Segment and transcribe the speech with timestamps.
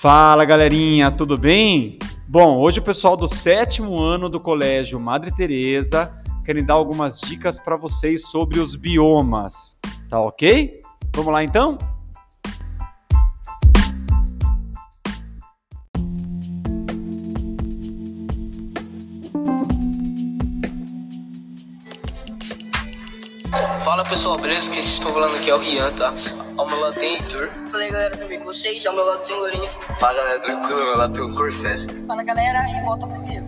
[0.00, 1.98] Fala galerinha, tudo bem?
[2.28, 7.58] Bom, hoje o pessoal do sétimo ano do Colégio Madre Teresa querem dar algumas dicas
[7.58, 9.76] para vocês sobre os biomas,
[10.08, 10.80] tá ok?
[11.16, 11.76] Vamos lá então?
[23.88, 24.70] Fala pessoal, beleza?
[24.70, 26.12] Quem vocês estão falando aqui é o Rian, tá?
[26.58, 27.48] Ao meu lado tem Heitor.
[27.70, 28.84] Fala aí galera, tudo bem com vocês?
[28.84, 29.66] Ao meu lado tem o Lourinho.
[29.98, 31.86] Fala galera, tranquilo, ao meu lado tem o Corcel.
[32.06, 33.46] Fala galera, e volta pro Rio.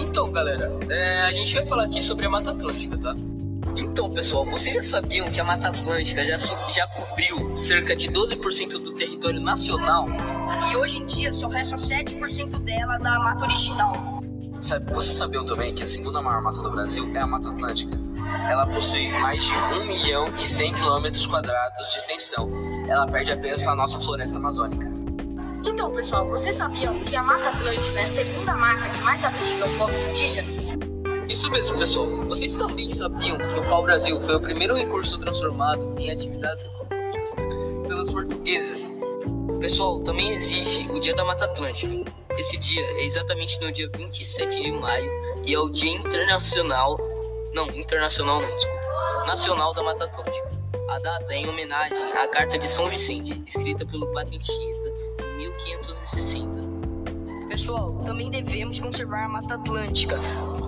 [0.00, 3.14] Então, galera, é, a gente vai falar aqui sobre a Mata Atlântica, tá?
[3.76, 8.70] Então, pessoal, vocês já sabiam que a Mata Atlântica já, já cobriu cerca de 12%
[8.72, 10.08] do território nacional?
[10.72, 14.15] E hoje em dia só resta 7% dela da mata original.
[14.66, 17.96] Sabe, vocês sabiam também que a segunda maior mata do Brasil é a Mata Atlântica?
[18.50, 22.50] Ela possui mais de 1 milhão e 100 quilômetros quadrados de extensão.
[22.88, 24.90] Ela perde apenas para a nossa floresta amazônica.
[25.64, 29.68] Então, pessoal, vocês sabiam que a Mata Atlântica é a segunda mata que mais abriga
[29.78, 30.72] povos indígenas?
[31.28, 32.10] Isso mesmo, pessoal.
[32.24, 37.34] Vocês também sabiam que o pau-brasil foi o primeiro recurso transformado em atividades econômicas
[37.86, 38.92] pelos portugueses?
[39.60, 42.25] Pessoal, também existe o Dia da Mata Atlântica.
[42.38, 45.10] Esse dia é exatamente no dia 27 de maio
[45.42, 46.98] e é o Dia Internacional.
[47.54, 49.24] Não, internacional não, desculpa.
[49.26, 50.50] Nacional da Mata Atlântica.
[50.90, 54.92] A data é em homenagem à Carta de São Vicente, escrita pelo Padre Anchieta
[55.34, 56.60] em 1560.
[57.48, 60.20] Pessoal, também devemos conservar a Mata Atlântica,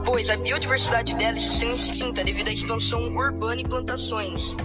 [0.06, 4.56] pois a biodiversidade dela está sendo extinta devido à expansão urbana e plantações.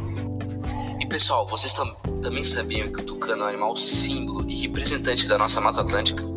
[1.01, 5.27] E pessoal, vocês tam também sabiam que o tucano é um animal símbolo e representante
[5.27, 6.32] da nossa Mata Atlântica?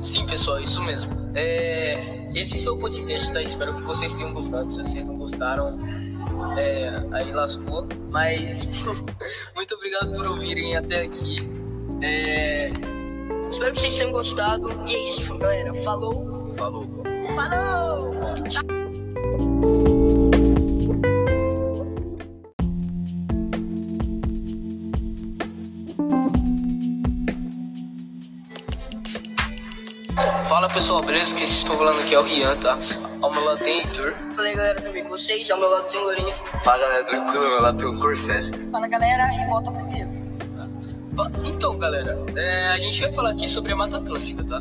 [0.00, 1.12] Sim, pessoal, isso mesmo.
[1.34, 1.98] É,
[2.34, 3.42] esse foi o podcast, tá?
[3.42, 4.68] Espero que vocês tenham gostado.
[4.68, 5.78] Se vocês não gostaram,
[6.56, 7.86] é, aí lascou.
[8.10, 8.64] Mas
[9.54, 11.38] muito obrigado por ouvirem até aqui.
[12.02, 12.70] É,
[13.50, 14.70] Espero que vocês tenham gostado.
[14.86, 15.74] E é isso, galera.
[15.74, 16.54] Falou.
[16.56, 16.86] Falou.
[17.34, 18.12] Falou!
[18.48, 19.79] Tchau!
[30.50, 31.36] Fala pessoal, beleza?
[31.36, 32.76] Vocês estão falando aqui é o Rian, tá?
[33.22, 34.12] Ao meu lado tem Heitor.
[34.34, 35.48] Fala aí galera, tudo bem com vocês?
[35.48, 36.32] Ao meu lado tem o Lourinho.
[36.64, 38.50] Fala galera, tranquilo, ao meu lado tem o Corcel.
[38.72, 40.08] Fala galera, e volta pro Rio.
[41.46, 44.60] Então, galera, é, a gente vai falar aqui sobre a Mata Atlântica, tá?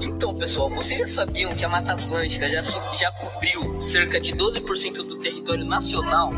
[0.00, 4.94] Então, pessoal, vocês já sabiam que a Mata Atlântica já, já cobriu cerca de 12%
[5.02, 6.32] do território nacional?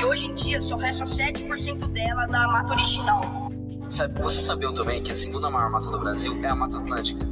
[0.00, 3.52] E hoje em dia só resta 7% dela da mata original.
[3.90, 7.28] Sabe, vocês sabiam também que a segunda maior mata do Brasil é a Mata Atlântica?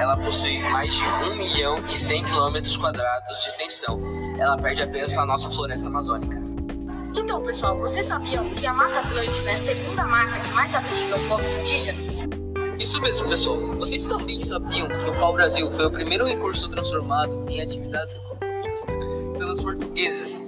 [0.00, 4.00] Ela possui mais de 1 milhão e 100 quilômetros quadrados de extensão.
[4.38, 6.40] Ela perde apenas para a nossa floresta amazônica.
[7.16, 11.18] Então, pessoal, vocês sabiam que a Mata Atlântica é a segunda mata que mais abriga
[11.28, 12.24] povos indígenas?
[12.78, 13.60] Isso mesmo, pessoal.
[13.76, 18.84] Vocês também sabiam que o pau-brasil foi o primeiro recurso transformado em atividades econômicas
[19.38, 20.42] pelos portugueses?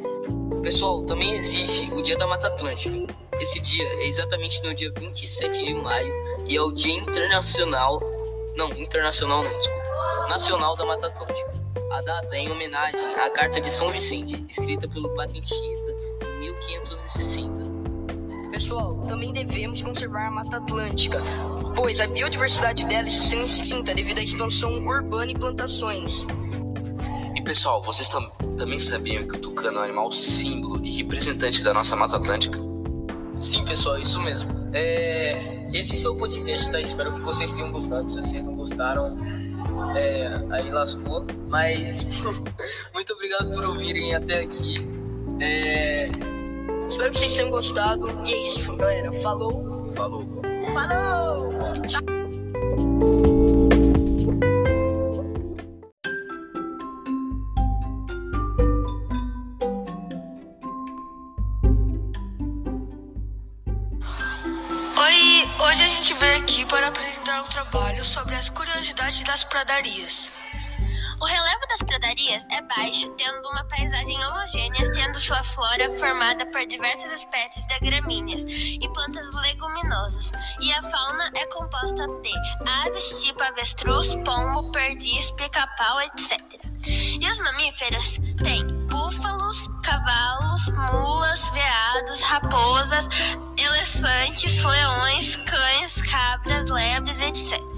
[0.63, 3.15] Pessoal, também existe o Dia da Mata Atlântica.
[3.41, 6.13] Esse dia é exatamente no dia 27 de maio
[6.47, 8.01] e é o Dia Internacional.
[8.57, 10.29] Não, internacional não, desculpa.
[10.29, 11.55] Nacional da Mata Atlântica.
[11.93, 15.95] A data é em homenagem à Carta de São Vicente, escrita pelo Padre Anchieta
[16.39, 17.63] em 1560.
[18.51, 21.21] Pessoal, também devemos conservar a Mata Atlântica,
[21.75, 26.27] pois a biodiversidade dela está sendo extinta devido à expansão urbana e plantações.
[27.35, 31.63] E pessoal, vocês tam também sabiam que o tucano é um animal símbolo e representante
[31.63, 32.59] da nossa Mata Atlântica?
[33.39, 34.56] Sim, pessoal, isso mesmo.
[34.73, 35.39] É,
[35.73, 36.81] esse foi o podcast, tá?
[36.81, 38.09] Espero que vocês tenham gostado.
[38.09, 39.17] Se vocês não gostaram,
[39.95, 41.27] é, aí lascou.
[41.49, 42.05] Mas
[42.95, 44.87] muito obrigado por ouvirem até aqui.
[45.41, 46.09] É,
[46.89, 48.07] Espero que vocês tenham gostado.
[48.25, 49.13] E é isso, galera.
[49.13, 49.91] Falou!
[49.95, 50.25] Falou.
[50.73, 51.51] Falou!
[51.87, 53.16] Tchau!
[66.17, 70.31] Veio aqui para apresentar um trabalho sobre as curiosidades das pradarias.
[71.21, 76.67] O relevo das pradarias é baixo, tendo uma paisagem homogênea, tendo sua flora formada por
[76.67, 82.33] diversas espécies de gramíneas e plantas leguminosas, e a fauna é composta de
[82.85, 86.39] aves tipo avestruz, pombo, perdiz, pica-pau, etc.
[86.87, 88.76] E os mamíferos têm
[89.87, 93.09] cavalos, mulas, veados, raposas,
[93.57, 97.76] elefantes, leões, cães, cabras, lebres, etc.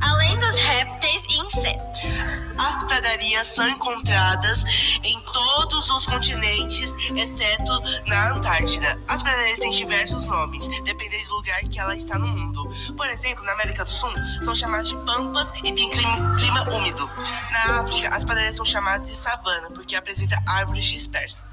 [0.00, 2.20] Além dos répteis e insetos.
[2.58, 4.64] As pradarias são encontradas
[5.02, 8.98] em todos os continentes exceto na Antártida.
[9.08, 12.68] As pradarias têm diversos nomes, dependendo do lugar que ela está no mundo.
[12.96, 14.12] Por exemplo, na América do Sul,
[14.44, 17.10] são chamadas de pampas e tem clima, clima úmido.
[17.52, 21.44] Na África, as pradarias são chamadas de savana, porque apresenta árvores dispersas.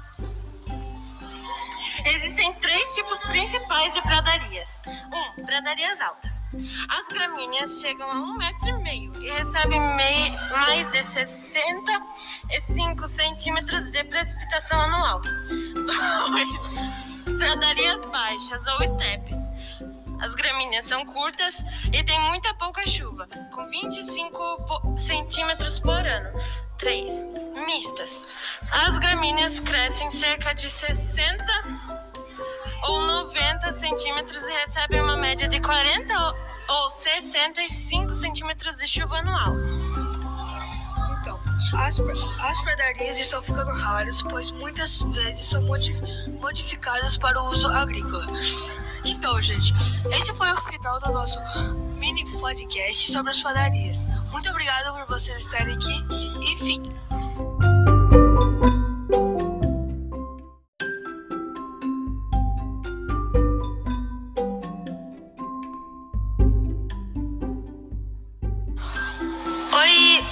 [2.04, 4.82] Existem três tipos principais de pradarias.
[4.86, 4.90] 1.
[4.90, 6.42] Um, pradarias altas.
[6.88, 13.90] As gramíneas chegam a um metro e meio e recebem mei, mais de 65 centímetros
[13.90, 15.20] de precipitação anual.
[15.20, 15.28] 2.
[17.38, 19.36] Pradarias baixas ou estepes.
[20.20, 26.32] As gramíneas são curtas e têm muita pouca chuva, com 25 centímetros por ano.
[26.78, 27.10] 3.
[28.70, 31.44] As gramíneas crescem cerca de 60
[32.88, 36.34] ou 90 centímetros e recebem uma média de 40
[36.68, 39.54] ou 65 centímetros de chuva anual.
[41.20, 41.40] Então,
[41.74, 46.00] as, as pradarias estão ficando raras, pois muitas vezes são modif
[46.40, 48.26] modificadas para o uso agrícola.
[49.04, 49.72] Então, gente,
[50.10, 51.38] esse foi o final do nosso
[51.94, 54.06] mini podcast sobre as padarias.
[54.32, 56.04] Muito obrigado por vocês estarem aqui
[56.42, 56.56] e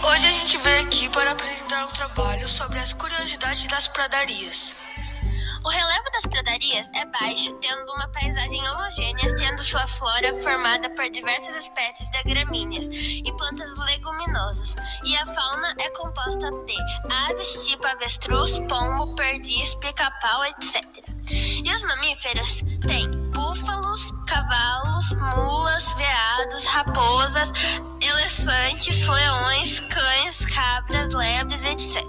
[0.07, 4.75] hoje a gente veio aqui para apresentar um trabalho sobre as curiosidades das pradarias.
[5.65, 11.11] O relevo das pradarias é baixo, tendo uma paisagem homogênea, tendo sua flora formada por
[11.11, 16.77] diversas espécies de gramíneas e plantas leguminosas, e a fauna é composta de
[17.29, 20.85] aves tipo avestruz, pombo, perdiz, pica-pau, etc.
[21.65, 23.26] E os mamíferos têm
[24.37, 27.53] cavalos, mulas, veados, raposas,
[28.03, 32.05] elefantes, leões, cães, cabras, lebres, etc.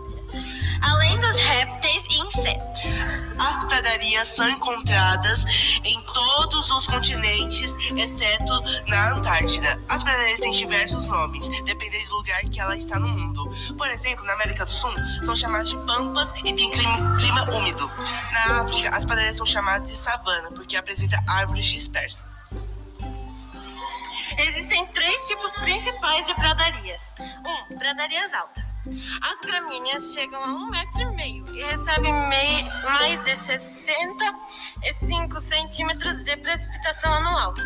[0.81, 3.01] Além dos répteis e insetos.
[3.39, 5.45] As pradarias são encontradas
[5.83, 8.53] em todos os continentes, exceto
[8.87, 9.79] na Antártida.
[9.89, 13.49] As pradarias têm diversos nomes, dependendo do lugar que ela está no mundo.
[13.77, 14.93] Por exemplo, na América do Sul,
[15.23, 17.89] são chamadas de pampas e tem clima, clima úmido.
[18.31, 22.25] Na África, as pradarias são chamadas de savana, porque apresenta árvores dispersas.
[24.37, 24.85] Existem
[25.17, 27.15] três tipos principais de pradarias.
[27.19, 27.23] 1.
[27.23, 28.77] Um, pradarias altas.
[29.23, 36.21] As gramíneas chegam a um metro e meio e recebem mei, mais de 65 centímetros
[36.21, 37.51] de precipitação anual.
[37.53, 37.65] 2.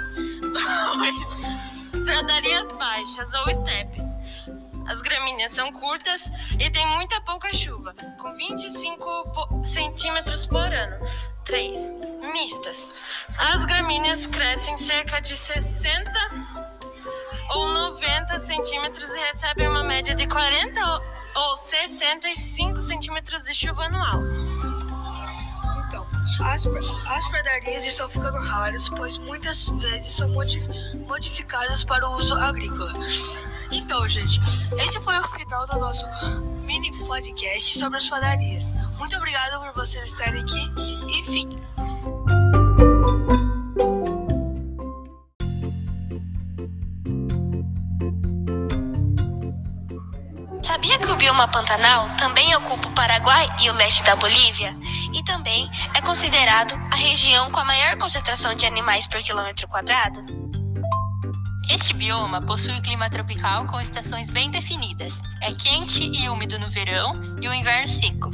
[2.05, 4.05] Pradarias baixas ou estepes.
[4.87, 11.05] As gramíneas são curtas e têm muita pouca chuva, com 25 centímetros por ano.
[11.43, 11.77] 3.
[12.31, 12.89] Mistas.
[13.37, 16.79] As gramíneas crescem cerca de 60
[17.51, 21.01] ou 90 centímetros e recebem uma média de 40
[21.35, 24.21] ou 65 centímetros de chuva anual.
[25.87, 26.07] Então,
[26.45, 30.67] as, as pradarias estão ficando raras, pois muitas vezes são modif
[31.07, 32.93] modificadas para o uso agrícola.
[33.71, 34.39] Então, gente,
[34.77, 36.05] esse foi o final do nosso
[36.61, 38.73] mini podcast sobre as padarias.
[38.97, 40.71] Muito obrigado por vocês estarem aqui
[41.09, 41.80] e
[50.81, 54.75] Sabia que o bioma Pantanal também ocupa o Paraguai e o leste da Bolívia?
[55.13, 60.25] E também é considerado a região com a maior concentração de animais por quilômetro quadrado?
[61.69, 65.21] Este bioma possui um clima tropical com estações bem definidas.
[65.41, 68.31] É quente e úmido no verão e o inverno seco.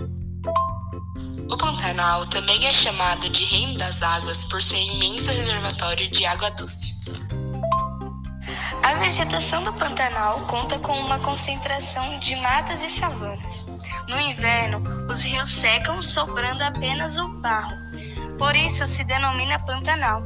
[1.51, 6.49] O Pantanal também é chamado de Reino das Águas por ser imenso reservatório de água
[6.51, 6.95] doce.
[8.87, 13.67] A vegetação do Pantanal conta com uma concentração de matas e savanas.
[14.07, 17.75] No inverno, os rios secam, sobrando apenas o barro.
[18.37, 20.23] Por isso se denomina Pantanal.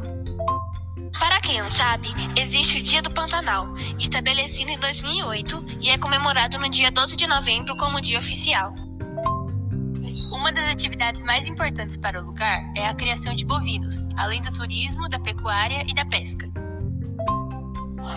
[1.20, 3.66] Para quem não sabe, existe o Dia do Pantanal,
[3.98, 8.76] estabelecido em 2008 e é comemorado no dia 12 de novembro como dia oficial.
[10.32, 14.54] Uma das atividades mais importantes para o lugar é a criação de bovinos, além do
[14.54, 16.61] turismo, da pecuária e da pesca.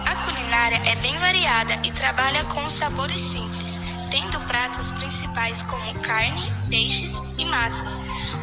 [0.07, 3.81] A culinária é bem variada e trabalha com sabores simples,
[4.11, 8.01] tendo pratos principais como carne, peixes e massas,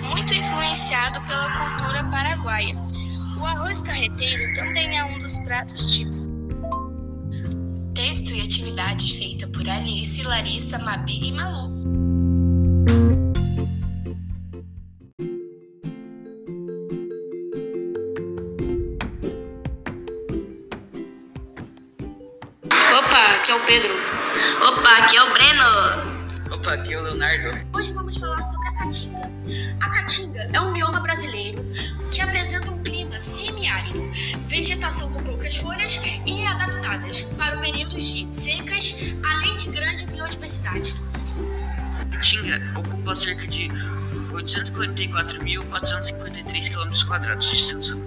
[0.10, 2.76] muito influenciado pela cultura paraguaia.
[3.40, 6.22] O arroz carreteiro também é um dos pratos típicos.
[7.94, 11.81] Texto e atividade feita por Alice, Larissa, Mabi e Malu.
[24.98, 25.32] Aqui é o Pedro.
[25.32, 25.64] Opa, aqui é o Breno.
[26.52, 27.58] Opa, aqui é o Leonardo.
[27.74, 29.32] Hoje vamos falar sobre a Caatinga.
[29.82, 31.66] A Caatinga é um bioma brasileiro
[32.12, 34.12] que apresenta um clima semiárido,
[34.44, 40.94] vegetação com poucas folhas e adaptadas para períodos de secas, além de grande biodiversidade.
[42.02, 43.72] A Caatinga ocupa cerca de
[44.34, 46.92] 844.453 km
[47.38, 47.98] de extensão.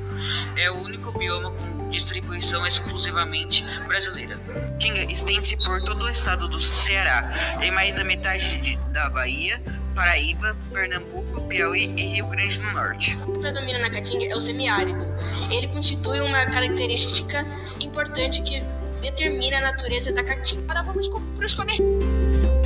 [0.56, 4.38] É o único bioma com distribuição exclusivamente brasileira.
[4.84, 9.58] Tinga estende-se por todo o estado do Ceará, tem mais da metade de, da Bahia,
[9.94, 13.18] Paraíba, Pernambuco, Piauí e Rio Grande do Norte.
[13.26, 15.02] O que predomina na Caatinga é o semiárido.
[15.50, 17.46] Ele constitui uma característica
[17.80, 18.62] importante que
[19.00, 20.64] determina a natureza da Caatinga.
[20.64, 22.63] Agora vamos para os.